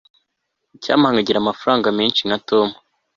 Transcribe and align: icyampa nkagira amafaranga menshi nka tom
icyampa 0.75 1.07
nkagira 1.11 1.37
amafaranga 1.39 1.87
menshi 1.99 2.21
nka 2.27 2.37
tom 2.49 2.67